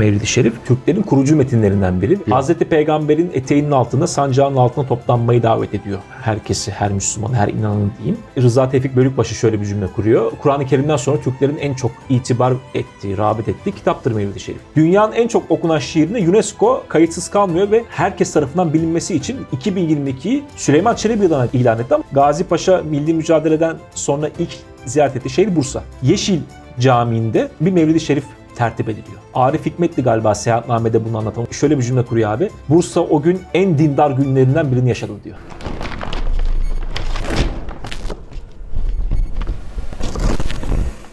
[0.00, 2.18] Mevlid-i Şerif Türklerin kurucu metinlerinden biri.
[2.30, 5.98] Hazreti Peygamber'in eteğinin altında, sancağının altına toplanmayı davet ediyor.
[6.22, 8.18] Herkesi, her Müslüman, her inananı diyeyim.
[8.38, 10.32] Rıza Tevfik Bölükbaşı şöyle bir cümle kuruyor.
[10.42, 14.60] Kur'an-ı Kerim'den sonra Türklerin en çok itibar ettiği, rağbet ettiği kitaptır Mevlid-i Şerif.
[14.76, 20.94] Dünyanın en çok okunan şiirine UNESCO kayıtsız kalmıyor ve herkes tarafından bilinmesi için 2022'yi Süleyman
[20.94, 24.50] Çelebi yılına ilan etti ama Gazi Paşa Milli Mücadele'den sonra ilk
[24.86, 25.82] ziyaret ettiği şehir Bursa.
[26.02, 26.40] Yeşil
[26.80, 28.24] Camii'nde bir Mevlid-i Şerif
[28.60, 29.20] tertip ediliyor.
[29.34, 31.46] Arif Hikmetli galiba seyahatnamede bunu anlatan.
[31.50, 32.50] Şöyle bir cümle kuruyor abi.
[32.68, 35.36] Bursa o gün en dindar günlerinden birini yaşadı diyor.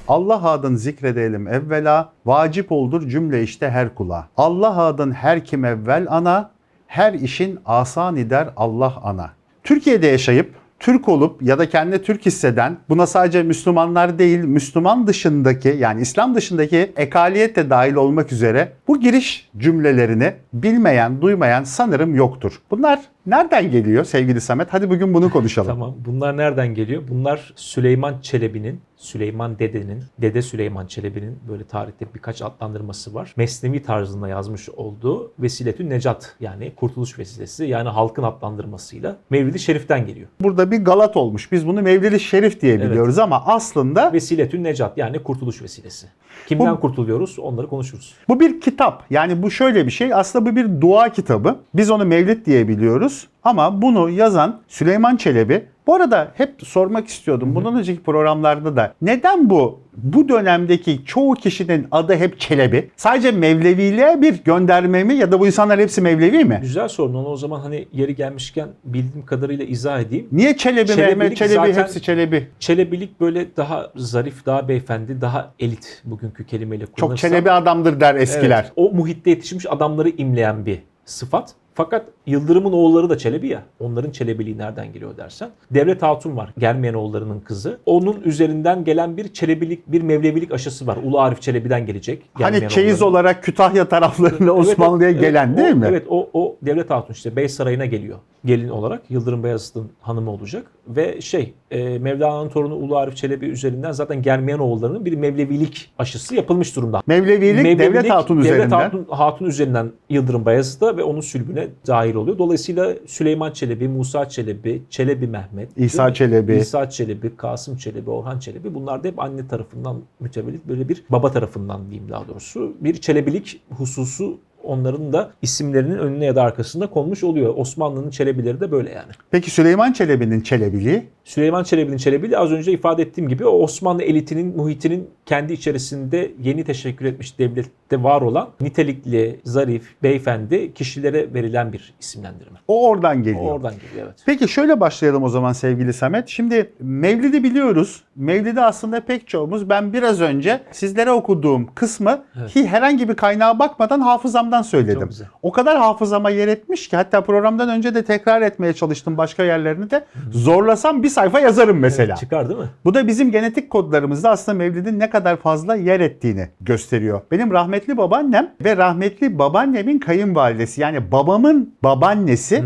[0.08, 4.28] Allah adın zikredelim evvela, vacip oldur cümle işte her kula.
[4.38, 6.52] Allah adın her kim evvel ana,
[6.88, 9.30] her işin asan eder Allah ana.
[9.64, 15.76] Türkiye'de yaşayıp Türk olup ya da kendini Türk hisseden, buna sadece Müslümanlar değil, Müslüman dışındaki
[15.80, 22.62] yani İslam dışındaki ekaliyet de dahil olmak üzere bu giriş cümlelerini bilmeyen, duymayan sanırım yoktur.
[22.72, 24.68] Bunlar nereden geliyor sevgili Samet?
[24.74, 25.68] Hadi bugün bunu konuşalım.
[25.68, 25.96] Tamam.
[26.06, 27.04] Bunlar nereden geliyor?
[27.10, 33.34] Bunlar Süleyman Çelebi'nin, Süleyman Dede'nin, Dede Süleyman Çelebi'nin böyle tarihte birkaç adlandırması var.
[33.38, 40.28] Mesnevi tarzında yazmış olduğu Vesiletü Necat yani kurtuluş vesilesi yani halkın adlandırmasıyla Mevlid-i Şerif'ten geliyor.
[40.42, 41.52] Burada bir galat olmuş.
[41.52, 46.08] Biz bunu Mevlid-i Şerif diye biliyoruz ama aslında Vesiletü Necat yani kurtuluş vesilesi.
[46.48, 47.40] Kimden Bu- kurtuluyoruz?
[47.40, 48.14] Onları konuşuruz.
[48.30, 49.04] Bu bir kitap.
[49.10, 50.14] Yani bu şöyle bir şey.
[50.14, 51.56] Aslında bu bir dua kitabı.
[51.74, 53.17] Biz onu Mevlid diye biliyoruz.
[53.44, 55.66] Ama bunu yazan Süleyman Çelebi.
[55.88, 57.56] Bu arada hep sormak istiyordum.
[57.56, 58.94] Bundan önceki programlarda da.
[59.02, 62.90] Neden bu bu dönemdeki çoğu kişinin adı hep Çelebi?
[62.96, 66.60] Sadece Mevleviliğe bir gönderme mi ya da bu insanlar hepsi Mevlevi mi?
[66.62, 67.14] Güzel sorun.
[67.14, 70.28] Onu o zaman hani yeri gelmişken bildiğim kadarıyla izah edeyim.
[70.32, 72.48] Niye Çelebi, Çelebilik Mehmet Çelebi, zaten- hepsi Çelebi?
[72.60, 77.30] Çelebilik böyle daha zarif, daha beyefendi, daha elit bugünkü kelimeyle Çok kullanırsam.
[77.30, 78.62] Çelebi adamdır der eskiler.
[78.64, 81.54] Evet, o muhitte yetişmiş adamları imleyen bir sıfat.
[81.78, 83.64] Fakat Yıldırım'ın oğulları da Çelebi ya.
[83.80, 85.50] Onların Çelebiliği nereden geliyor dersen.
[85.72, 86.54] Devlet Hatun var.
[86.58, 87.78] Germeyen oğullarının kızı.
[87.86, 90.98] Onun üzerinden gelen bir Çelebilik, bir Mevlevilik aşısı var.
[91.04, 92.24] Ulu Arif Çelebi'den gelecek.
[92.34, 93.10] Hani Germeyen çeyiz oğulları.
[93.10, 95.86] olarak Kütahya taraflarına Evet, Osmanlı'ya evet, gelen evet, değil o- mi?
[95.90, 99.02] Evet o, o Devlet Hatun işte Bey Sarayı'na geliyor gelin olarak.
[99.10, 100.64] Yıldırım Beyazıt'ın hanımı olacak.
[100.88, 106.36] Ve şey e, Mevlana'nın torunu Ulu Arif Çelebi üzerinden zaten Germeyen oğullarının bir Mevlevilik aşısı
[106.36, 107.02] yapılmış durumda.
[107.08, 108.80] Mevlevilik, Devlet Mevlevilik, Hatun Devlet üzerinden.
[108.80, 112.38] Hatun, Hatun üzerinden Yıldırım Bayezid'e ve onun sülbüne dahil oluyor.
[112.38, 116.14] Dolayısıyla Süleyman Çelebi, Musa Çelebi, Çelebi Mehmet, İsa?
[116.14, 116.56] Çelebi.
[116.56, 121.32] İsa Çelebi, Kasım Çelebi, Orhan Çelebi bunlar da hep anne tarafından mütevellit böyle bir baba
[121.32, 127.24] tarafından diyeyim daha doğrusu bir Çelebilik hususu onların da isimlerinin önüne ya da arkasında konmuş
[127.24, 127.54] oluyor.
[127.58, 129.12] Osmanlı'nın Çelebileri de böyle yani.
[129.32, 131.04] Peki Süleyman Çelebi'nin Çelebiliği?
[131.28, 137.06] Süleyman Çelebi'nin Çelebi'li az önce ifade ettiğim gibi Osmanlı elitinin, muhitinin kendi içerisinde yeni teşekkür
[137.06, 142.58] etmiş devlette var olan nitelikli, zarif, beyefendi kişilere verilen bir isimlendirme.
[142.68, 143.46] O oradan geliyor.
[143.46, 144.16] O oradan geliyor evet.
[144.26, 146.28] Peki şöyle başlayalım o zaman sevgili Samet.
[146.28, 148.04] Şimdi Mevlid'i biliyoruz.
[148.16, 152.54] Mevlid'i aslında pek çoğumuz ben biraz önce sizlere okuduğum kısmı Evet.
[152.54, 155.10] ki herhangi bir kaynağa bakmadan hafızamdan söyledim.
[155.42, 159.92] O kadar hafızama yer etmiş ki hatta programdan önce de tekrar etmeye çalıştım başka yerlerini
[159.92, 160.06] de.
[160.32, 162.08] Zorlasam bir sayfa yazarım mesela.
[162.08, 162.66] Evet, çıkar değil mi?
[162.86, 167.22] Bu da bizim genetik kodlarımızda aslında Mevlid'in ne kadar fazla yer ettiğini gösteriyor.
[167.32, 172.64] Benim rahmetli babaannem ve rahmetli babaannemin kayınvalidesi yani babamın babaannesi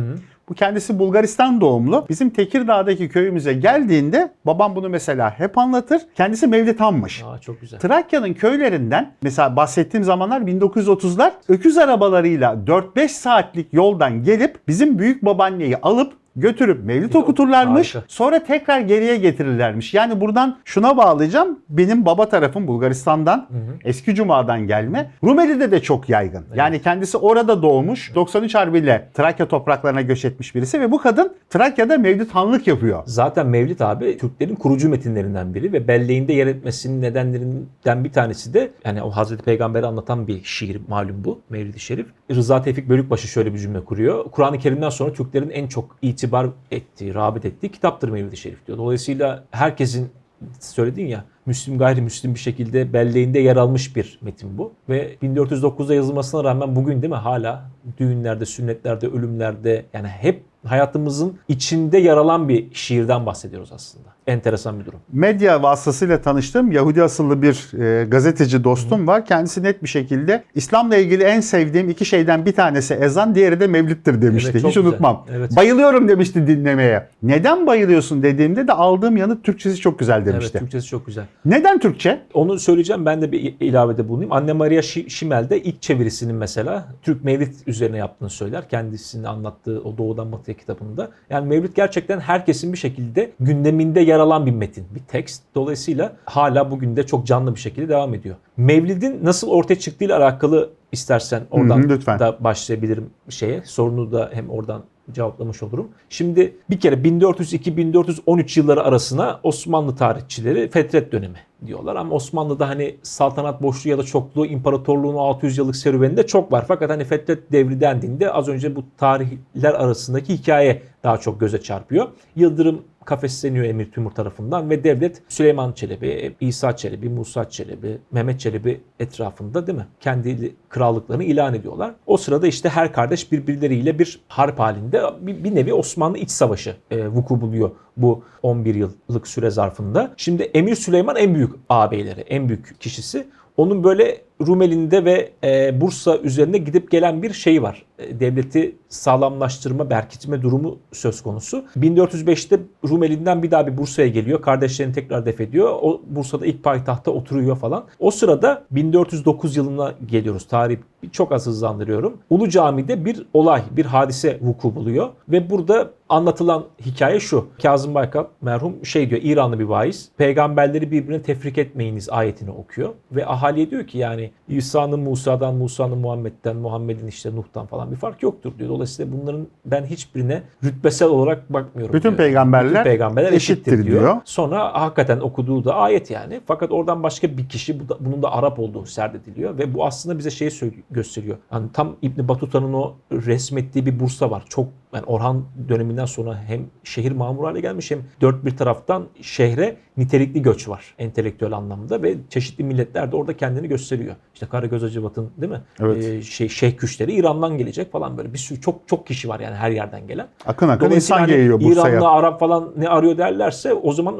[0.49, 2.05] bu kendisi Bulgaristan doğumlu.
[2.09, 6.01] Bizim Tekirdağ'daki köyümüze geldiğinde babam bunu mesela hep anlatır.
[6.15, 7.23] Kendisi Mevlid Han'mış.
[7.23, 7.79] Aa, çok güzel.
[7.79, 15.77] Trakya'nın köylerinden mesela bahsettiğim zamanlar 1930'lar öküz arabalarıyla 4-5 saatlik yoldan gelip bizim büyük babaanneyi
[15.77, 17.95] alıp götürüp mevlid okuturlarmış.
[17.95, 18.07] Harika.
[18.07, 19.93] Sonra tekrar geriye getirirlermiş.
[19.93, 21.59] Yani buradan şuna bağlayacağım.
[21.69, 23.47] Benim baba tarafım Bulgaristan'dan,
[23.83, 25.11] eski Cuma'dan gelme.
[25.23, 26.45] Rumeli'de de çok yaygın.
[26.55, 28.15] Yani kendisi orada doğmuş.
[28.15, 33.03] 93 Harbi'yle Trakya topraklarına göç etmiş birisi ve bu kadın Trakya'da mevlid hanlık yapıyor.
[33.05, 38.71] Zaten Mevlid abi Türklerin kurucu metinlerinden biri ve belleğinde yer etmesinin nedenlerinden bir tanesi de
[38.85, 42.07] yani o Hazreti Peygamber'i anlatan bir şiir malum bu Mevlid-i Şerif.
[42.31, 44.25] Rıza Tevfik Bölükbaşı şöyle bir cümle kuruyor.
[44.31, 48.77] Kur'an-ı Kerim'den sonra Türklerin en çok itibar ettiği, rağbet ettiği kitaptır Mevlid-i Şerif diyor.
[48.77, 50.11] Dolayısıyla herkesin
[50.59, 54.73] söyledin ya Müslüm gayrimüslim bir şekilde belleğinde yer almış bir metin bu.
[54.89, 61.97] Ve 1409'da yazılmasına rağmen bugün değil mi hala düğünlerde, sünnetlerde, ölümlerde yani hep hayatımızın içinde
[61.97, 64.05] yer alan bir şiirden bahsediyoruz aslında.
[64.27, 64.99] Enteresan bir durum.
[65.13, 69.25] Medya vasıtasıyla tanıştığım Yahudi asıllı bir e, gazeteci dostum var.
[69.25, 73.67] Kendisi net bir şekilde İslam'la ilgili en sevdiğim iki şeyden bir tanesi ezan, diğeri de
[73.67, 74.51] mevlittir demişti.
[74.53, 74.89] Evet, Hiç güzel.
[74.89, 75.25] unutmam.
[75.35, 75.55] Evet.
[75.55, 77.07] Bayılıyorum demişti dinlemeye.
[77.23, 80.51] Neden bayılıyorsun dediğimde de aldığım yanıt Türkçesi çok güzel demişti.
[80.53, 81.25] Evet, Türkçesi çok güzel.
[81.45, 82.21] Neden Türkçe?
[82.33, 84.31] Onu söyleyeceğim ben de bir ilavede bulunayım.
[84.31, 88.69] Anne Maria Şi- Şimel de ilk çevirisinin mesela Türk Mevlid üzerine yaptığını söyler.
[88.69, 91.09] Kendisinin anlattığı o Doğudan Batıya kitabında.
[91.29, 95.43] Yani Mevlid gerçekten herkesin bir şekilde gündeminde yer alan bir metin, bir tekst.
[95.55, 98.35] Dolayısıyla hala bugün de çok canlı bir şekilde devam ediyor.
[98.57, 102.19] Mevlid'in nasıl ortaya çıktığıyla alakalı istersen oradan Hı hı, lütfen.
[102.19, 103.61] da başlayabilirim şeye.
[103.65, 105.89] Sorunu da hem oradan cevaplamış olurum.
[106.09, 111.95] Şimdi bir kere 1402-1413 yılları arasına Osmanlı tarihçileri Fetret dönemi diyorlar.
[111.95, 116.65] Ama Osmanlı'da hani saltanat boşluğu ya da çokluğu imparatorluğun 600 yıllık serüveninde çok var.
[116.67, 122.07] Fakat hani Fetret devri dendiğinde az önce bu tarihler arasındaki hikaye daha çok göze çarpıyor.
[122.35, 128.81] Yıldırım kafesleniyor Emir Timur tarafından ve devlet Süleyman Çelebi, İsa Çelebi, Musa Çelebi, Mehmet Çelebi
[128.99, 129.87] etrafında değil mi?
[129.99, 131.93] Kendi krallıklarını ilan ediyorlar.
[132.05, 136.75] O sırada işte her kardeş birbirleriyle bir harp halinde bir, bir nevi Osmanlı iç savaşı
[136.91, 140.13] e, vuku buluyor bu 11 yıllık süre zarfında.
[140.17, 143.27] Şimdi Emir Süleyman en büyük ağabeyleri, en büyük kişisi.
[143.57, 147.85] Onun böyle Rumeli'nde ve e, Bursa üzerine gidip gelen bir şey var.
[147.99, 151.65] E, devleti sağlamlaştırma, berkitme durumu söz konusu.
[151.77, 152.59] 1405'te
[152.89, 154.41] Rumeli'nden bir daha bir Bursa'ya geliyor.
[154.41, 155.69] Kardeşlerini tekrar def ediyor.
[155.81, 157.85] O Bursa'da ilk payitahta oturuyor falan.
[157.99, 160.47] O sırada 1409 yılına geliyoruz.
[160.47, 160.77] Tarih
[161.11, 162.17] çok az hızlandırıyorum.
[162.29, 165.09] Ulu Cami'de bir olay, bir hadise vuku buluyor.
[165.29, 167.47] Ve burada anlatılan hikaye şu.
[167.61, 170.09] Kazım Baykal merhum şey diyor İranlı bir vaiz.
[170.17, 172.89] Peygamberleri birbirine tefrik etmeyiniz ayetini okuyor.
[173.11, 178.23] Ve ahaliye diyor ki yani İsa'nın Musa'dan, Musa'nın Muhammed'den, Muhammed'in işte Nuh'tan falan bir fark
[178.23, 178.69] yoktur diyor.
[178.69, 182.17] Dolayısıyla bunların ben hiçbirine rütbesel olarak bakmıyorum Bütün diyor.
[182.17, 183.99] peygamberler Bütün peygamberler eşittir, eşittir diyor.
[184.01, 184.17] diyor.
[184.25, 186.41] Sonra hakikaten okuduğu da ayet yani.
[186.45, 190.17] Fakat oradan başka bir kişi bu da- bunun da Arap olduğu serdediliyor ve bu aslında
[190.17, 190.51] bize şeyi
[190.91, 191.37] gösteriyor.
[191.49, 194.43] Hani tam İbn Batuta'nın o resmettiği bir Bursa var.
[194.49, 199.77] Çok yani Orhan döneminden sonra hem şehir mamur hale gelmiş hem dört bir taraftan şehre
[199.97, 204.15] nitelikli göç var entelektüel anlamda ve çeşitli milletler de orada kendini gösteriyor.
[204.33, 205.61] İşte Karagöz Hacivat'ın değil mi?
[205.79, 206.05] Evet.
[206.05, 209.55] Ee, şey Şeyh Küşleri İran'dan gelecek falan böyle bir sürü çok çok kişi var yani
[209.55, 210.27] her yerden gelen.
[210.45, 211.93] Akın akın insan hani geliyor Bursa'ya.
[211.93, 214.17] İranlı, Arap falan ne arıyor derlerse o zaman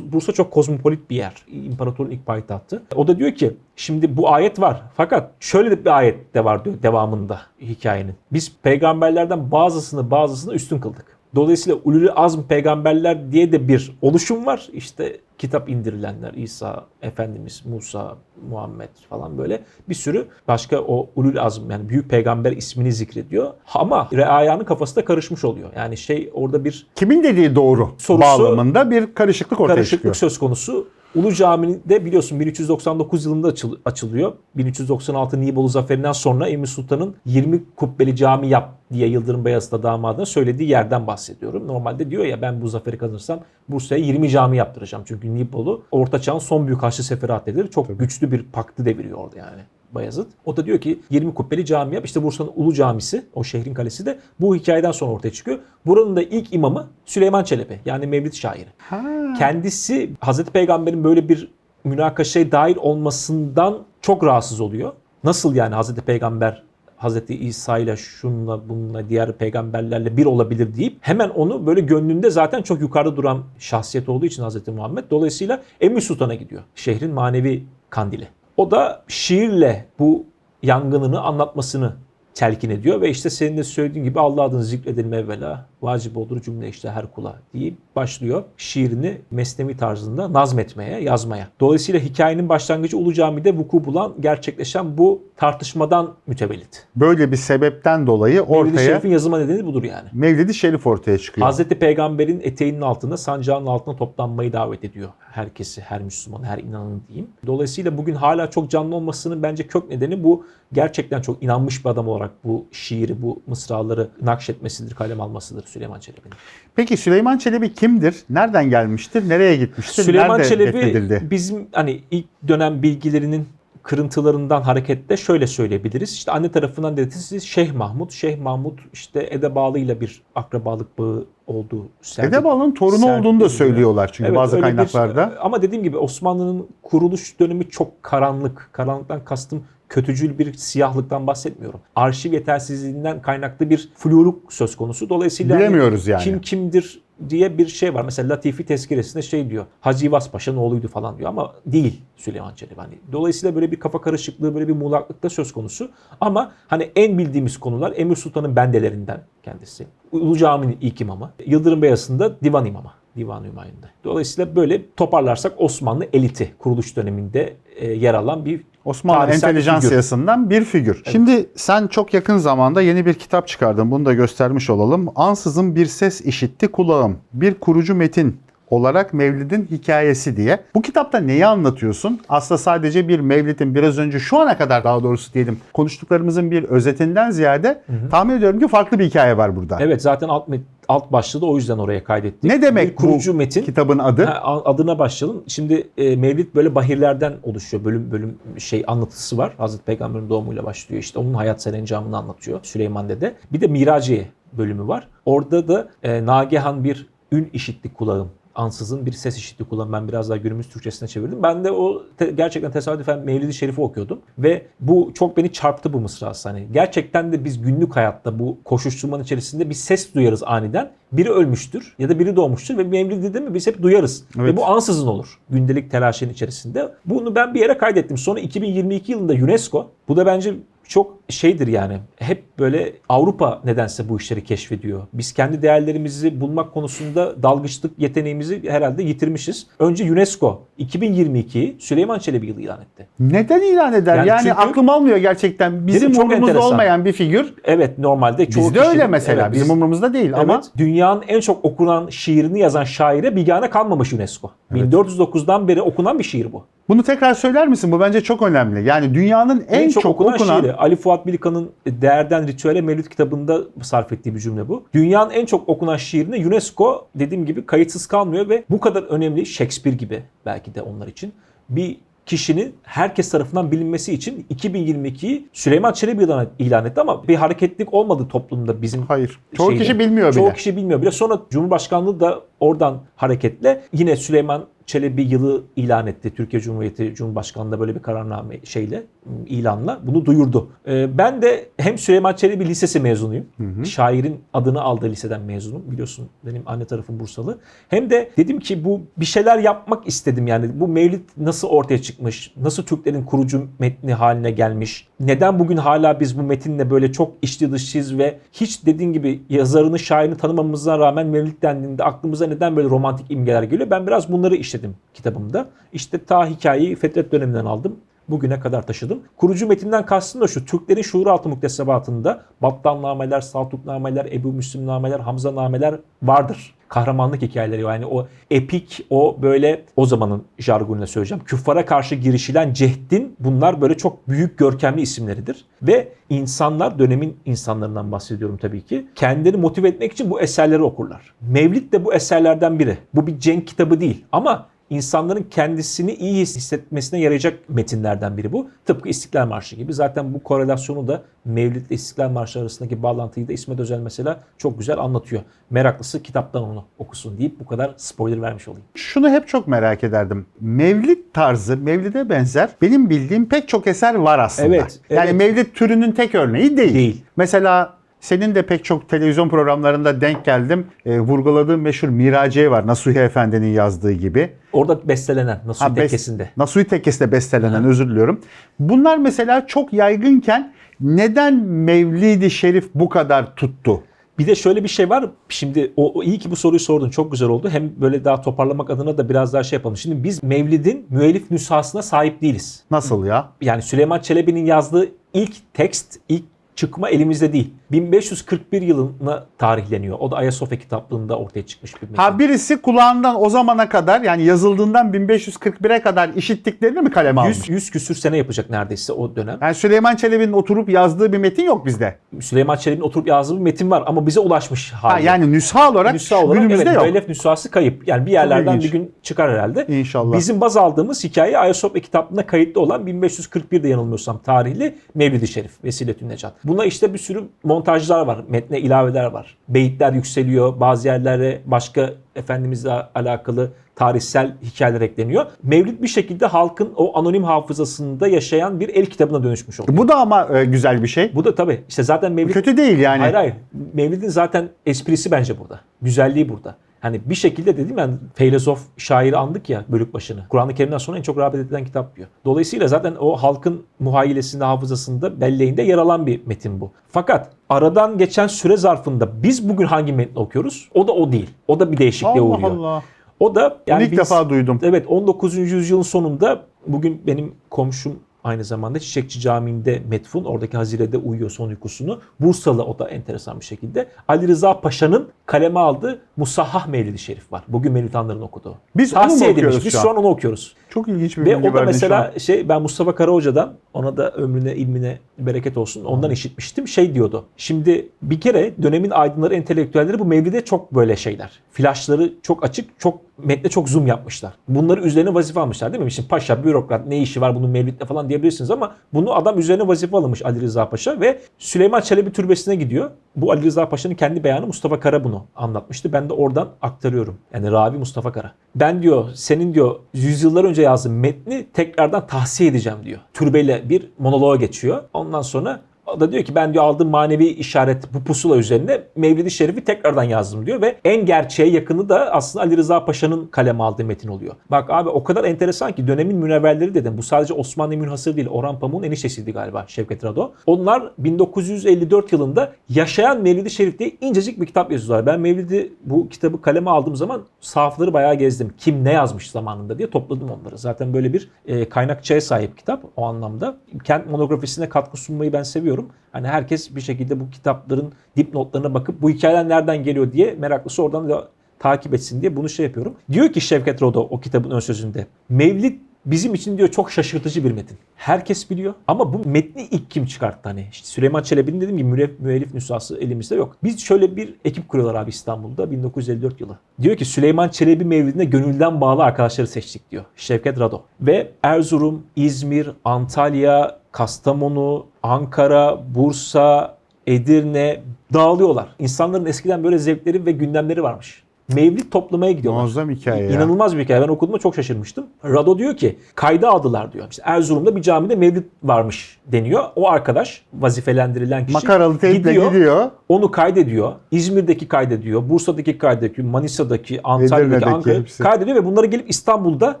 [0.12, 1.32] Bursa çok kozmopolit bir yer.
[1.48, 2.82] İmparatorun ilk payitahtı.
[2.96, 4.82] O da diyor ki şimdi bu ayet var.
[4.96, 8.14] Fakat şöyle bir ayet de var diyor devamında hikayenin.
[8.32, 11.18] Biz peygamberlerden bazısını bazısını üstün kıldık.
[11.34, 14.68] Dolayısıyla ulul azm peygamberler diye de bir oluşum var.
[14.72, 18.16] İşte kitap indirilenler İsa, Efendimiz, Musa,
[18.50, 23.52] Muhammed falan böyle bir sürü başka o ulul azm yani büyük peygamber ismini zikrediyor.
[23.74, 25.68] Ama reayanın kafası da karışmış oluyor.
[25.76, 30.14] Yani şey orada bir Kimin dediği doğru Sorusu- bağlamında bir karışıklık ortaya karışıklık çıkıyor.
[30.14, 30.88] söz konusu.
[31.14, 34.32] Ulu Cami'de biliyorsun 1399 yılında açıl- açılıyor.
[34.56, 40.68] 1396 Nibolu Zaferi'nden sonra Emir Sultan'ın 20 kubbeli cami yap diye Yıldırım Beyazıt'a damadına söylediği
[40.70, 41.66] yerden bahsediyorum.
[41.66, 45.04] Normalde diyor ya ben bu zaferi kazanırsam Bursa'ya 20 cami yaptıracağım.
[45.06, 47.68] Çünkü Nibolu Orta Çağ'ın son büyük Haçlı Seferi addedilir.
[47.68, 49.60] Çok güçlü bir paktı deviriyor orada yani.
[49.94, 50.26] Bayezid.
[50.44, 52.04] O da diyor ki 20 kubbeli cami yap.
[52.04, 55.58] İşte Bursa'nın Ulu Camisi, o şehrin kalesi de bu hikayeden sonra ortaya çıkıyor.
[55.86, 58.68] Buranın da ilk imamı Süleyman Çelebi yani Mevlid şairi.
[58.78, 59.02] Ha.
[59.38, 61.48] Kendisi Hazreti Peygamber'in böyle bir
[61.84, 64.92] münakaşaya dahil olmasından çok rahatsız oluyor.
[65.24, 66.62] Nasıl yani Hazreti Peygamber
[66.98, 72.62] Hazreti İsa ile şunla bununla diğer peygamberlerle bir olabilir deyip hemen onu böyle gönlünde zaten
[72.62, 76.62] çok yukarıda duran şahsiyet olduğu için Hazreti Muhammed dolayısıyla Emir Sultan'a gidiyor.
[76.74, 78.28] Şehrin manevi kandili.
[78.58, 80.26] O da şiirle bu
[80.62, 81.92] yangınını anlatmasını
[82.34, 86.68] telkin ediyor ve işte senin de söylediğin gibi Allah adını zikredelim evvela vacip olur cümle
[86.68, 91.48] işte her kula deyip başlıyor şiirini mesnevi tarzında nazmetmeye, yazmaya.
[91.60, 96.86] Dolayısıyla hikayenin başlangıcı Ulu Cami'de vuku bulan, gerçekleşen bu tartışmadan mütevellit.
[96.96, 100.08] Böyle bir sebepten dolayı Mevlid-i ortaya Şerif'in yazılma nedeni budur yani.
[100.12, 101.46] Mevlid-i Şerif ortaya çıkıyor.
[101.46, 105.08] Hazreti Peygamber'in eteğinin altında, sancağının altına toplanmayı davet ediyor.
[105.38, 107.28] Herkesi, her Müslüman, her inanın diyeyim.
[107.46, 110.46] Dolayısıyla bugün hala çok canlı olmasının bence kök nedeni bu.
[110.72, 116.34] Gerçekten çok inanmış bir adam olarak bu şiiri, bu mısraları nakşetmesidir, kalem almasıdır Süleyman Çelebi'nin.
[116.76, 118.16] Peki Süleyman Çelebi kimdir?
[118.30, 119.28] Nereden gelmiştir?
[119.28, 120.02] Nereye gitmiştir?
[120.02, 123.48] Süleyman Nerede Çelebi bizim hani ilk dönem bilgilerinin
[123.88, 126.12] kırıntılarından hareketle şöyle söyleyebiliriz.
[126.12, 128.10] İşte anne tarafından dedesi Şeyh Mahmud.
[128.10, 133.48] Şeyh Mahmud işte Edebalı ile bir akrabalık bağı olduğu serdi- Edebalı'nın torunu serdi- olduğunu da
[133.48, 135.34] söylüyorlar çünkü Evet, bazı öyle bir- kaynaklarda.
[135.40, 138.68] ama dediğim gibi Osmanlı'nın kuruluş dönemi çok karanlık.
[138.72, 141.80] Karanlıktan kastım kötücül bir siyahlıktan bahsetmiyorum.
[141.96, 145.08] Arşiv yetersizliğinden kaynaklı bir fluruk söz konusu.
[145.08, 146.22] Dolayısıyla hani Bilemiyoruz yani.
[146.24, 147.00] kim kimdir
[147.30, 148.04] diye bir şey var.
[148.04, 149.66] Mesela Latifi tezkiresinde şey diyor.
[149.80, 152.76] Hacı İvas oğluydu falan diyor ama değil Süleyman Çelebi.
[152.76, 155.90] Hani dolayısıyla böyle bir kafa karışıklığı, böyle bir muğlaklık da söz konusu.
[156.20, 159.86] Ama hani en bildiğimiz konular Emir Sultan'ın bendelerinden kendisi.
[160.12, 161.32] Ulu Cami'nin ilk imamı.
[161.46, 162.90] Yıldırım Beyazıt'ında divan imamı.
[163.16, 163.86] Divan Hümayun'da.
[164.04, 169.48] Dolayısıyla böyle toparlarsak Osmanlı eliti kuruluş döneminde e, yer alan bir Osmanlı tarihsel bir figür.
[169.70, 171.02] entelijansiyasından bir figür.
[171.12, 173.90] Şimdi sen çok yakın zamanda yeni bir kitap çıkardın.
[173.90, 175.08] Bunu da göstermiş olalım.
[175.16, 177.16] Ansızın bir ses işitti kulağım.
[177.32, 178.36] Bir kurucu metin
[178.70, 180.60] olarak Mevlid'in hikayesi diye.
[180.74, 182.20] Bu kitapta neyi anlatıyorsun?
[182.28, 187.30] Aslında sadece bir Mevlid'in biraz önce şu ana kadar daha doğrusu diyelim konuştuklarımızın bir özetinden
[187.30, 189.76] ziyade tahmin ediyorum ki farklı bir hikaye var burada.
[189.80, 192.50] Evet zaten alt, met- alt başlığı da o yüzden oraya kaydettik.
[192.50, 193.62] Ne demek bir kurucu bu metin?
[193.62, 194.24] kitabın adı?
[194.24, 195.44] Ha, adına başlayalım.
[195.46, 197.84] Şimdi e, Mevlid böyle bahirlerden oluşuyor.
[197.84, 199.54] Bölüm bölüm şey anlatısı var.
[199.58, 201.02] Hazreti Peygamber'in doğumuyla başlıyor.
[201.02, 203.34] İşte onun hayat serencamını anlatıyor Süleyman Dede.
[203.52, 205.08] Bir de Miraciye bölümü var.
[205.26, 208.30] Orada da e, Nagehan bir ün işitti kulağım.
[208.62, 209.92] Ansızın bir ses işitti kulağım.
[209.92, 211.42] Ben biraz daha günümüz Türkçesine çevirdim.
[211.42, 214.18] Ben de o te- gerçekten tesadüfen Mevlid-i Şerif'i okuyordum.
[214.38, 216.48] Ve bu çok beni çarptı bu mısrası.
[216.48, 220.90] Hani gerçekten de biz günlük hayatta bu koşuşturmanın içerisinde bir ses duyarız aniden.
[221.12, 224.24] Biri ölmüştür ya da biri doğmuştur ve Mevlid'i değil mi biz hep duyarız.
[224.38, 224.52] Evet.
[224.52, 226.88] Ve bu ansızın olur gündelik telaşın içerisinde.
[227.04, 228.18] Bunu ben bir yere kaydettim.
[228.18, 230.54] Sonra 2022 yılında UNESCO bu da bence
[230.88, 231.98] çok şeydir yani.
[232.16, 235.02] Hep böyle Avrupa nedense bu işleri keşfediyor.
[235.12, 239.66] Biz kendi değerlerimizi bulmak konusunda dalgıçlık yeteneğimizi herhalde yitirmişiz.
[239.78, 243.06] Önce UNESCO 2022'yi Süleyman Çelebi yılı ilan etti.
[243.20, 244.16] Neden ilan eder?
[244.16, 245.86] Yani Yani, çünkü- aklım almıyor gerçekten.
[245.86, 247.54] Bizim umurumuzda olmayan bir figür.
[247.64, 249.42] Evet normalde çoğu Bizde öyle mesela.
[249.42, 253.70] Evet, Bizim biz- umurumuzda değil ama Evet, dünyanın en çok okunan şiirini yazan şaire bigane
[253.70, 254.50] kalmamış UNESCO.
[254.74, 256.64] 1409'dan beri okunan bir şiir bu.
[256.88, 257.92] Bunu tekrar söyler misin?
[257.92, 258.88] Bu bence çok önemli.
[258.88, 260.72] Yani dünyanın en, çok, okunan, şiiri.
[260.74, 264.82] Ali Fuat Bilika'nın Değerden Ritüele Mevlüt kitabında sarf ettiği bir cümle bu.
[264.94, 269.96] Dünyanın en çok okunan şiirine UNESCO dediğim gibi kayıtsız kalmıyor ve bu kadar önemli Shakespeare
[269.96, 271.32] gibi belki de onlar için
[271.68, 277.94] bir kişinin herkes tarafından bilinmesi için 2022'yi Süleyman Çelebi ilan- ilan etti ama bir hareketlik
[277.94, 279.38] olmadı toplumda bizim Hayır.
[279.56, 279.82] Çoğu şeyde.
[279.82, 280.54] kişi bilmiyor Çoğu bile.
[280.54, 281.10] kişi bilmiyor bile.
[281.10, 286.34] Sonra Cumhurbaşkanlığı da oradan hareketle yine Süleyman Çelebi yılı ilan etti.
[286.34, 289.06] Türkiye Cumhuriyeti Cumhurbaşkanlığı böyle bir kararname şeyle
[289.46, 290.68] ilanla bunu duyurdu.
[290.88, 293.46] Ee, ben de hem Süleyman Çelebi Lisesi mezunuyum.
[293.84, 295.82] Şairin adını aldığı liseden mezunum.
[295.90, 297.58] Biliyorsun benim anne tarafım Bursalı.
[297.88, 300.80] Hem de dedim ki bu bir şeyler yapmak istedim yani.
[300.80, 302.52] Bu Mevlid nasıl ortaya çıkmış?
[302.62, 305.08] Nasıl Türklerin kurucu metni haline gelmiş?
[305.20, 309.98] Neden bugün hala biz bu metinle böyle çok içli dışıyız ve hiç dediğin gibi yazarını,
[309.98, 313.90] şairini tanımamıza rağmen Mevlid dendiğinde aklımıza neden böyle romantik imgeler geliyor?
[313.90, 315.68] Ben biraz bunları işledim kitabımda.
[315.92, 317.96] İşte ta hikayeyi Fetret döneminden aldım
[318.28, 319.20] bugüne kadar taşıdım.
[319.36, 320.64] Kurucu metinden kastım da şu.
[320.64, 326.74] Türklerin şuur altı muktesebatında Battalnameler, Saltuknameler, Ebu Müslimnameler, Hamzanameler vardır.
[326.88, 331.44] Kahramanlık hikayeleri yani o epik, o böyle o zamanın jargonuyla söyleyeceğim.
[331.44, 335.64] Küffara karşı girişilen cehdin bunlar böyle çok büyük görkemli isimleridir.
[335.82, 339.06] Ve insanlar, dönemin insanlarından bahsediyorum tabii ki.
[339.14, 341.34] Kendilerini motive etmek için bu eserleri okurlar.
[341.40, 342.98] Mevlid de bu eserlerden biri.
[343.14, 348.70] Bu bir cenk kitabı değil ama insanların kendisini iyi hissetmesine yarayacak metinlerden biri bu.
[348.86, 349.92] Tıpkı İstiklal Marşı gibi.
[349.92, 354.78] Zaten bu korelasyonu da Mevlid ile İstiklal Marşı arasındaki bağlantıyı da İsmet Özel mesela çok
[354.78, 355.42] güzel anlatıyor.
[355.70, 358.86] Meraklısı kitaptan onu okusun deyip bu kadar spoiler vermiş olayım.
[358.94, 360.46] Şunu hep çok merak ederdim.
[360.60, 364.68] Mevlid tarzı, Mevlid'e benzer benim bildiğim pek çok eser var aslında.
[364.76, 365.34] Evet, Yani evet.
[365.34, 366.94] Mevlid türünün tek örneği değil.
[366.94, 367.24] Değil.
[367.36, 370.86] Mesela senin de pek çok televizyon programlarında denk geldim.
[371.06, 372.86] E, vurguladığım meşhur Miraciye var.
[372.86, 374.50] Nasuhi Efendi'nin yazdığı gibi.
[374.72, 376.50] Orada bestelenen Nasuhi Ha, bes- Tekkesi'nde.
[376.56, 378.40] Nasuhi Tekkesi'nde bestelenen özür diliyorum.
[378.78, 384.02] Bunlar mesela çok yaygınken neden Mevlid-i Şerif bu kadar tuttu?
[384.38, 385.30] Bir de şöyle bir şey var.
[385.48, 387.10] Şimdi o, o iyi ki bu soruyu sordun.
[387.10, 387.68] Çok güzel oldu.
[387.72, 389.96] Hem böyle daha toparlamak adına da biraz daha şey yapalım.
[389.96, 392.84] Şimdi biz Mevlid'in müellif nüshasına sahip değiliz.
[392.90, 393.48] Nasıl ya?
[393.60, 396.44] Yani Süleyman Çelebi'nin yazdığı ilk tekst, ilk
[396.78, 397.74] çıkma elimizde değil.
[397.92, 400.18] 1541 yılına tarihleniyor.
[400.20, 402.22] O da Ayasofya kitaplığında ortaya çıkmış bir metin.
[402.22, 407.56] Ha birisi kulağından o zamana kadar yani yazıldığından 1541'e kadar işittiklerini mi kaleme almış?
[407.56, 409.58] 100, 100 küsür sene yapacak neredeyse o dönem.
[409.62, 412.18] Yani Süleyman Çelebi'nin oturup yazdığı bir metin yok bizde.
[412.40, 415.24] Süleyman Çelebi'nin oturup yazdığı bir metin var ama bize ulaşmış Ha, hali.
[415.24, 417.04] yani nüsha olarak, Nüsha olarak günümüzde evet, yok.
[417.04, 418.08] müellif nüshası kayıp.
[418.08, 419.86] Yani bir yerlerden bir gün çıkar herhalde.
[419.88, 420.36] İnşallah.
[420.36, 426.67] Bizim baz aldığımız hikaye Ayasofya kitaplığında kayıtlı olan 1541'de yanılmıyorsam tarihli Mevlid-i Şerif, Vesiletün Necat.
[426.68, 429.56] Buna işte bir sürü montajlar var, metne ilaveler var.
[429.68, 435.46] Beyitler yükseliyor, bazı yerlere başka Efendimizle alakalı tarihsel hikayeler ekleniyor.
[435.62, 439.96] Mevlid bir şekilde halkın o anonim hafızasında yaşayan bir el kitabına dönüşmüş oldu.
[439.96, 441.34] Bu da ama e, güzel bir şey.
[441.34, 443.20] Bu da tabii işte zaten Mevlid Kötü değil yani.
[443.20, 443.54] Hayır hayır.
[443.92, 445.80] Mevlid'in zaten esprisi bence burada.
[446.02, 446.76] Güzelliği burada.
[447.00, 450.48] Hani bir şekilde dedim yani filozof şairi andık ya bölük başını.
[450.48, 452.28] Kur'an-ı Kerim'den sonra en çok rağbet edilen kitap diyor.
[452.44, 456.90] Dolayısıyla zaten o halkın muhayyilesinde, hafızasında, belleğinde yer alan bir metin bu.
[457.08, 460.88] Fakat aradan geçen süre zarfında biz bugün hangi metni okuyoruz?
[460.94, 461.50] O da o değil.
[461.68, 462.70] O da bir değişikliğe Allah uğruyor.
[462.70, 463.02] Allah.
[463.40, 464.78] O da yani ilk biz- defa duydum.
[464.82, 465.72] Evet 19.
[465.72, 470.44] yüzyılın sonunda bugün benim komşum aynı zamanda Çiçekçi Camii'nde metfun.
[470.44, 472.20] Oradaki hazirede uyuyor son uykusunu.
[472.40, 474.08] Bursalı o da enteresan bir şekilde.
[474.28, 477.62] Ali Rıza Paşa'nın kaleme aldığı Musahhah Mevlid-i Şerif var.
[477.68, 478.74] Bugün Mevlid Hanlar'ın okuduğu.
[478.96, 479.66] Biz onu mu Tavsiye edilmiş.
[479.66, 480.16] okuyoruz Biz şu an?
[480.16, 480.74] onu okuyoruz.
[480.90, 484.30] Çok ilginç bir Ve bilgi o da mesela şey ben Mustafa Kara Hoca'dan ona da
[484.30, 486.88] ömrüne ilmine bereket olsun ondan işitmiştim.
[486.88, 487.44] Şey diyordu.
[487.56, 491.50] Şimdi bir kere dönemin aydınları entelektüelleri bu mevlide çok böyle şeyler.
[491.72, 494.52] Flaşları çok açık, çok metne çok zoom yapmışlar.
[494.68, 496.12] Bunları üzerine vazife almışlar değil mi?
[496.12, 500.16] Şimdi paşa, bürokrat ne işi var bunun mevlidle falan diyebilirsiniz ama bunu adam üzerine vazife
[500.16, 503.10] almış Ali Rıza Paşa ve Süleyman Çelebi Türbesi'ne gidiyor.
[503.36, 506.12] Bu Ali Rıza Paşa'nın kendi beyanı Mustafa Kara bunu anlatmıştı.
[506.12, 507.38] Ben de oradan aktarıyorum.
[507.54, 508.52] Yani Ravi Mustafa Kara.
[508.74, 513.18] Ben diyor senin diyor yüzyıllar önce yazdığın metni tekrardan tahsiye edeceğim diyor.
[513.34, 515.02] Türbeyle bir monoloğa geçiyor.
[515.14, 515.80] Ondan sonra
[516.14, 520.22] o da diyor ki ben diyor aldığım manevi işaret bu pusula üzerine Mevlid-i Şerif'i tekrardan
[520.22, 524.54] yazdım diyor ve en gerçeğe yakını da aslında Ali Rıza Paşa'nın kaleme aldığı metin oluyor.
[524.70, 527.18] Bak abi o kadar enteresan ki dönemin münevverleri dedim.
[527.18, 528.48] Bu sadece Osmanlı münhasır değil.
[528.48, 530.52] Orhan Pamuk'un eniştesiydi galiba Şevket Rado.
[530.66, 535.26] Onlar 1954 yılında Yaşayan Mevlid-i Şerif diye incecik bir kitap yazıyorlar.
[535.26, 538.72] Ben Mevlid'i bu kitabı kaleme aldığım zaman sahafları bayağı gezdim.
[538.78, 540.78] Kim ne yazmış zamanında diye topladım onları.
[540.78, 543.76] Zaten böyle bir e, kaynakçaya sahip kitap o anlamda.
[544.04, 545.97] Kent monografisine katkı sunmayı ben seviyorum.
[546.32, 551.28] Hani herkes bir şekilde bu kitapların dipnotlarına bakıp bu hikayeler nereden geliyor diye meraklısı oradan
[551.28, 553.14] da takip etsin diye bunu şey yapıyorum.
[553.32, 555.26] Diyor ki Şevket Rodo o kitabın ön sözünde.
[555.48, 555.94] Mevlid
[556.26, 557.98] bizim için diyor çok şaşırtıcı bir metin.
[558.16, 560.86] Herkes biliyor ama bu metni ilk kim çıkarttı hani?
[560.92, 563.76] İşte Süleyman Çelebi'nin dediğim gibi müre- müellif nüshası elimizde yok.
[563.84, 566.78] Biz şöyle bir ekip kuruyorlar abi İstanbul'da 1954 yılı.
[567.02, 570.24] Diyor ki Süleyman Çelebi Mevlidine gönülden bağlı arkadaşları seçtik diyor.
[570.36, 571.02] Şevket Rado.
[571.20, 576.96] Ve Erzurum, İzmir, Antalya, Kastamonu, Ankara, Bursa,
[577.26, 578.00] Edirne
[578.34, 578.88] dağılıyorlar.
[578.98, 581.42] İnsanların eskiden böyle zevkleri ve gündemleri varmış.
[581.74, 582.80] Mevlid toplamaya gidiyorlar.
[582.80, 583.50] Muazzam hikaye ya.
[583.50, 584.22] İnanılmaz bir hikaye.
[584.22, 585.26] Ben okuduğumda çok şaşırmıştım.
[585.44, 587.26] Rado diyor ki kayda aldılar diyor.
[587.30, 589.84] İşte Erzurum'da bir camide mevlid varmış deniyor.
[589.96, 593.10] O arkadaş vazifelendirilen kişi Makaralı teyple gidiyor.
[593.28, 594.12] onu kaydediyor.
[594.30, 595.48] İzmir'deki kaydediyor.
[595.48, 596.48] Bursa'daki kaydediyor.
[596.48, 598.42] Manisa'daki, Antalya'daki, Edirne'deki Ankara hepsi.
[598.42, 600.00] kaydediyor ve bunları gelip İstanbul'da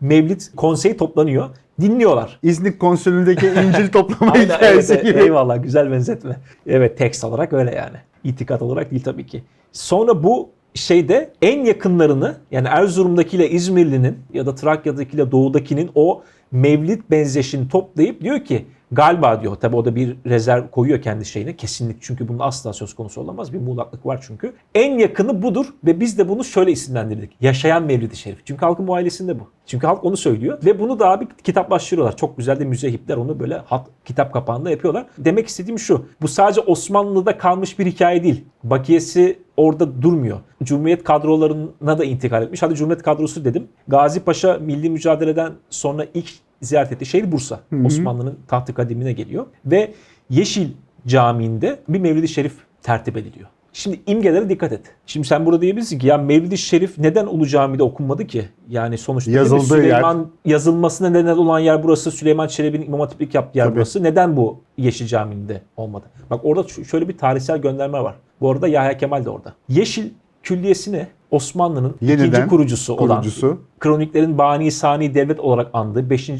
[0.00, 1.48] Mevlid konseyi toplanıyor.
[1.80, 2.38] Dinliyorlar.
[2.42, 5.18] İznik konsülündeki İncil toplama Aynen, hikayesi evet, gibi.
[5.18, 6.36] Eyvallah güzel benzetme.
[6.66, 7.96] Evet tekst olarak öyle yani.
[8.24, 9.42] İtikat olarak değil tabii ki.
[9.72, 17.68] Sonra bu şeyde en yakınlarını yani Erzurum'dakiyle İzmirli'nin ya da Trakya'dakiyle Doğu'dakinin o mevlid benzeşini
[17.68, 22.28] toplayıp diyor ki galiba diyor tabi o da bir rezerv koyuyor kendi şeyine kesinlik çünkü
[22.28, 24.52] bunun asla söz konusu olamaz bir muğlaklık var çünkü.
[24.74, 27.36] En yakını budur ve biz de bunu şöyle isimlendirdik.
[27.40, 28.46] Yaşayan Mevlid-i Şerif.
[28.46, 29.50] Çünkü halkın muailesinde bu.
[29.66, 32.16] Çünkü halk onu söylüyor ve bunu da abi kitaplaştırıyorlar.
[32.16, 35.06] Çok güzel de müzehipler onu böyle hat, kitap kapağında yapıyorlar.
[35.18, 36.06] Demek istediğim şu.
[36.22, 38.44] Bu sadece Osmanlı'da kalmış bir hikaye değil.
[38.64, 40.38] Bakiyesi orada durmuyor.
[40.62, 42.62] Cumhuriyet kadrolarına da intikal etmiş.
[42.62, 43.68] Hadi Cumhuriyet kadrosu dedim.
[43.88, 47.60] Gazi Paşa milli mücadeleden sonra ilk ziyaret ettiği şehir Bursa.
[47.84, 49.46] Osmanlı'nın tahtı kadimine geliyor.
[49.66, 49.92] Ve
[50.30, 50.68] Yeşil
[51.06, 53.48] Camii'nde bir Mevlid-i Şerif tertip ediliyor.
[53.72, 54.80] Şimdi imgelere dikkat et.
[55.06, 58.48] Şimdi sen burada diyebilirsin ki ya Mevlid-i Şerif neden Ulu Cami'de okunmadı ki?
[58.68, 59.30] Yani sonuçta?
[59.30, 59.82] Yazıldığı yer.
[59.82, 62.10] Süleyman yazılmasına neden olan yer burası.
[62.10, 63.76] Süleyman Çelebi'nin imam hatiplik yaptığı yer Tabii.
[63.76, 64.02] burası.
[64.02, 66.04] Neden bu Yeşil Camii'nde olmadı?
[66.30, 68.14] Bak orada şöyle bir tarihsel gönderme var.
[68.40, 69.54] Bu arada Yahya Kemal de orada.
[69.68, 70.10] Yeşil
[70.42, 73.46] Külliyesi'ne Osmanlı'nın Yeniden ikinci kurucusu, kurucusu.
[73.46, 76.30] olan kroniklerin Bani Sani devlet olarak andığı 5.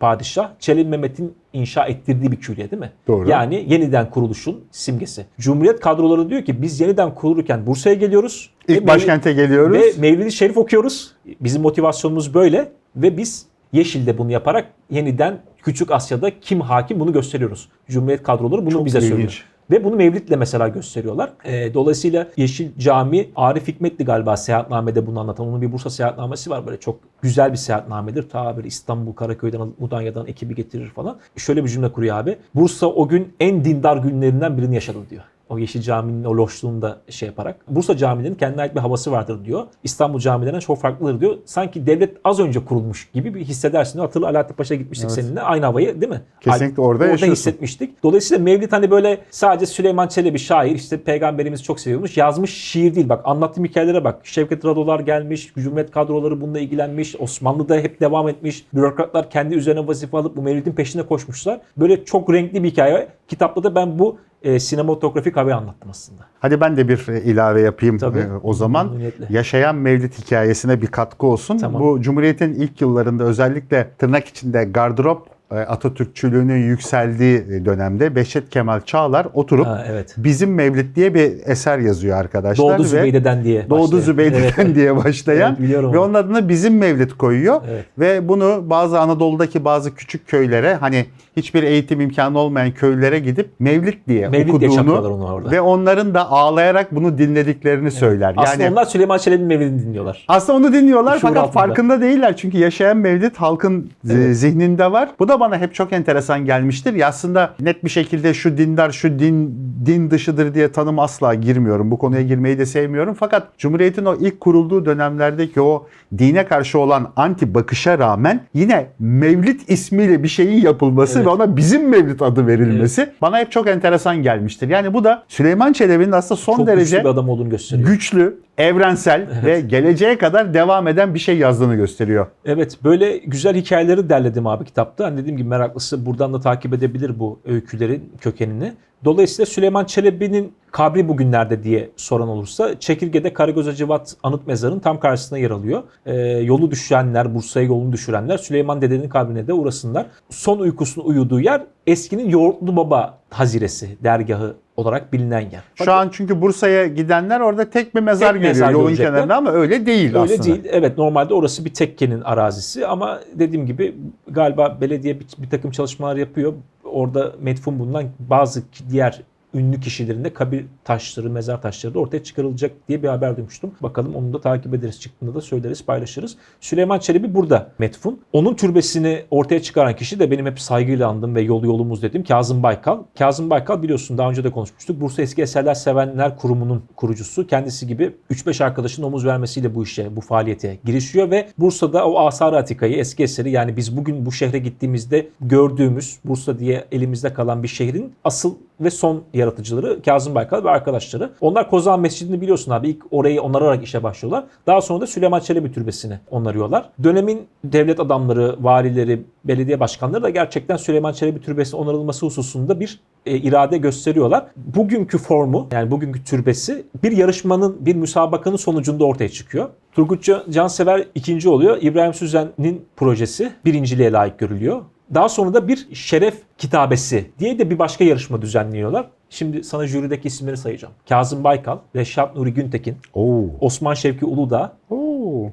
[0.00, 2.92] padişah Çelebi Mehmet'in inşa ettirdiği bir külliye değil mi?
[3.08, 3.28] Doğru.
[3.30, 5.26] Yani yeniden kuruluşun simgesi.
[5.40, 8.50] Cumhuriyet kadroları diyor ki biz yeniden kurulurken Bursa'ya geliyoruz.
[8.68, 9.76] İlk başkente geliyoruz.
[9.76, 11.12] ve Mevlid-i Şerif okuyoruz.
[11.40, 17.68] Bizim motivasyonumuz böyle ve biz Yeşil'de bunu yaparak yeniden Küçük Asya'da kim hakim bunu gösteriyoruz.
[17.88, 19.10] Cumhuriyet kadroları bunu Çok bize ilginç.
[19.10, 19.44] söylüyor.
[19.70, 21.32] Ve bunu Mevlid'le mesela gösteriyorlar.
[21.44, 25.46] Ee, dolayısıyla Yeşil Cami, Arif Hikmetli galiba seyahatnamede bunu anlatan.
[25.46, 28.28] Onun bir Bursa seyahatnamesi var böyle çok güzel bir seyahatnamedir.
[28.28, 31.18] Ta böyle İstanbul, Karaköy'den, Mudanya'dan ekibi getirir falan.
[31.36, 32.36] Şöyle bir cümle kuruyor abi.
[32.54, 35.22] Bursa o gün en dindar günlerinden birini yaşadı diyor.
[35.48, 37.56] O Yeşil Cami'nin o loşluğunu da şey yaparak.
[37.68, 39.66] Bursa camilerinin kendine ait bir havası vardır diyor.
[39.84, 41.36] İstanbul camilerinden çok farklıdır diyor.
[41.44, 43.98] Sanki devlet az önce kurulmuş gibi bir hissedersin.
[43.98, 45.24] Hatırla Alaaddin Paşa'ya gitmiştik Evet.
[45.24, 45.40] seninle.
[45.42, 46.20] Aynı havayı değil mi?
[46.40, 47.32] Kesinlikle orada Orada yaşıyorsun.
[47.32, 48.02] hissetmiştik.
[48.02, 52.16] Dolayısıyla Mevlid hani böyle sadece Süleyman Çelebi şair işte peygamberimiz çok seviyormuş.
[52.16, 53.20] Yazmış şiir değil bak.
[53.24, 54.26] Anlattığım hikayelere bak.
[54.26, 55.52] Şevket Radolar gelmiş.
[55.58, 57.16] Cumhuriyet kadroları bununla ilgilenmiş.
[57.20, 58.66] Osmanlı'da hep devam etmiş.
[58.74, 61.60] Bürokratlar kendi üzerine vazife alıp bu Mevlid'in peşinde koşmuşlar.
[61.76, 63.08] Böyle çok renkli bir hikaye.
[63.28, 66.22] Kitapta da ben bu e, sinematografik havayı anlattım aslında.
[66.40, 68.18] Hadi ben de bir e, ilave yapayım Tabii.
[68.18, 68.86] e, o zaman.
[68.86, 69.26] Memnuniyetle.
[69.30, 71.58] Yaşayan Mevlid hikayesine bir katkı olsun.
[71.58, 71.82] Tamam.
[71.82, 79.26] Bu Cumhuriyet'in ilk yıllarında özellikle tırnak içinde gardırop Atatürkçülüğünün yükseldiği e, dönemde Behçet Kemal Çağlar
[79.34, 80.14] oturup Ha, evet.
[80.16, 82.66] Bizim Mevlid diye bir eser yazıyor arkadaşlar.
[82.68, 84.00] Doğdu ve Zübeyde'den diye Doğdu başlayan.
[84.00, 84.74] Zübeyde'den Evet.
[84.74, 86.00] diye başlayan Evet, ve onu.
[86.00, 87.60] onun adına Bizim Mevlid koyuyor.
[87.70, 87.84] Evet.
[87.98, 91.06] Ve bunu bazı Anadolu'daki bazı küçük köylere hani
[91.36, 95.50] hiçbir eğitim imkanı olmayan köylere gidip Mevlid diye Mevlid diye okuduğunu orada.
[95.50, 98.34] ve onların da ağlayarak bunu dinlediklerini söyler.
[98.36, 100.24] Aslında yani onlar Süleyman Çelebi'nin Mevlid'ini dinliyorlar.
[100.28, 101.52] aslında onu dinliyorlar Şuur fakat altında.
[101.52, 102.36] farkında değiller.
[102.36, 104.36] Çünkü yaşayan Mevlid halkın z- Evet.
[104.36, 105.08] zihninde var.
[105.18, 106.94] Bu da bana hep çok enteresan gelmiştir.
[106.94, 109.54] Ya aslında net bir şekilde şu dindar, şu din
[109.86, 111.90] din dışıdır diye tanım asla girmiyorum.
[111.90, 113.14] Bu konuya girmeyi de sevmiyorum.
[113.14, 115.86] Fakat Cumhuriyet'in o ilk kurulduğu dönemlerdeki o
[116.18, 121.26] dine karşı olan anti bakışa rağmen yine Mevlid ismiyle bir şeyin yapılması Evet.
[121.26, 124.68] ve ona bizim Mevlid adı verilmesi bana hep çok enteresan gelmiştir.
[124.68, 127.88] Yani bu da Süleyman Çelebi'nin aslında son Çok derece güçlü bir adam olduğunu gösteriyor.
[127.88, 132.26] güçlü, evrensel ve geleceğe kadar devam eden bir şey yazdığını gösteriyor.
[132.44, 135.04] Evet böyle güzel hikayeleri derledim abi kitapta.
[135.04, 138.72] Hani dediğim gibi meraklısı buradan da takip edebilir bu öykülerin kökenini.
[139.04, 145.38] Dolayısıyla Süleyman Çelebi'nin kabri bugünlerde diye soran olursa Çekirge'de Karagöz Hacivat Anıt Mezarı'nın tam karşısında
[145.38, 145.82] yer alıyor.
[146.06, 150.06] Ee, yolu düşenler, Bursa'ya yolunu düşürenler Süleyman Dede'nin kabrine de uğrasınlar.
[150.30, 155.62] Son uykusunu uyuduğu yer eskinin Yoğurtlu Baba Haziresi, dergahı olarak bilinen yer.
[155.74, 159.12] Şu an çünkü Bursa'ya gidenler orada tek bir mezar Tek görüyor mezar yolun görecekler.
[159.12, 160.42] kenarında ama öyle değil Öyle aslında.
[160.42, 160.60] değil.
[160.70, 163.94] Evet normalde orası bir tekkenin arazisi ama dediğim gibi
[164.30, 166.52] galiba belediye bir, bir takım çalışmalar yapıyor.
[166.84, 169.22] Orada metfun bulunan bazı diğer
[169.54, 173.74] ünlü kişilerin de kabir taşları, mezar taşları da ortaya çıkarılacak diye bir haber duymuştum.
[173.80, 175.00] Bakalım onu da takip ederiz.
[175.00, 176.36] Çıktığında da söyleriz, paylaşırız.
[176.60, 178.20] Süleyman Çelebi burada metfun.
[178.32, 182.62] Onun türbesini ortaya çıkaran kişi de benim hep saygıyla andığım ve yolu yolumuz dediğim Kazım
[182.62, 182.98] Baykal.
[183.18, 185.00] Kazım Baykal biliyorsun daha önce de konuşmuştuk.
[185.00, 187.46] Bursa Eski Eserler Sevenler Kurumu'nun kurucusu.
[187.46, 192.56] Kendisi gibi 3-5 arkadaşın omuz vermesiyle bu işe, bu faaliyete girişiyor ve Bursa'da o Asar-ı
[192.56, 197.68] Atika'yı, eski eseri yani biz bugün bu şehre gittiğimizde gördüğümüz Bursa diye elimizde kalan bir
[197.68, 201.30] şehrin asıl ve son yaratıcıları Kazım Baykal ve arkadaşları.
[201.40, 202.88] Onlar Kozan Mescidi'ni biliyorsun abi.
[202.88, 204.44] İlk orayı onararak işe başlıyorlar.
[204.66, 206.90] Daha sonra da Süleyman Çelebi Türbesi'ni onarıyorlar.
[207.02, 213.36] Dönemin devlet adamları, valileri, belediye başkanları da gerçekten Süleyman Çelebi Türbesi'nin onarılması hususunda bir e,
[213.36, 214.46] irade gösteriyorlar.
[214.56, 219.68] Bugünkü formu yani bugünkü türbesi bir yarışmanın, bir müsabakanın sonucunda ortaya çıkıyor.
[219.92, 221.78] Turgut Can- Cansever ikinci oluyor.
[221.80, 224.82] İbrahim Süzen'in projesi birinciliğe layık görülüyor.
[225.14, 229.06] Daha sonra da bir şeref kitabesi diye de bir başka yarışma düzenliyorlar.
[229.30, 230.94] Şimdi sana jürideki isimleri sayacağım.
[231.08, 233.44] Kazım Baykal, Reşat Nuri Güntekin, Oo.
[233.60, 235.07] Osman Şevki Uludağ, Oo.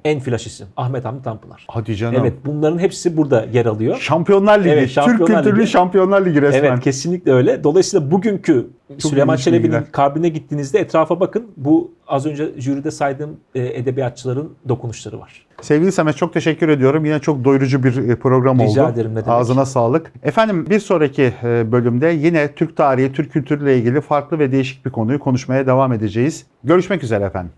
[0.05, 1.65] En flash isim Ahmet Hamdi Tanpınar.
[1.67, 2.15] Hadi canım.
[2.21, 3.97] Evet bunların hepsi burada yer alıyor.
[3.97, 4.69] Şampiyonlar Ligi.
[4.69, 5.71] Evet, Şampiyonlar Türk kültürlü Ligi.
[5.71, 6.63] Şampiyonlar Ligi resmen.
[6.63, 7.63] Evet kesinlikle öyle.
[7.63, 11.47] Dolayısıyla bugünkü Çok Süleyman Çelebi'nin kabrine gittiğinizde etrafa bakın.
[11.57, 15.45] Bu az önce jüride saydığım e, edebiyatçıların dokunuşları var.
[15.61, 17.05] Sevgili Samet çok teşekkür ediyorum.
[17.05, 18.93] Yine çok doyurucu bir e, program Rica oldu.
[18.93, 19.27] ederim, ne demek.
[19.27, 20.13] Ağzına sağlık.
[20.23, 24.91] Efendim bir sonraki e, bölümde yine Türk tarihi, Türk kültürüyle ilgili farklı ve değişik bir
[24.91, 26.45] konuyu konuşmaya devam edeceğiz.
[26.63, 27.51] Görüşmek üzere efendim.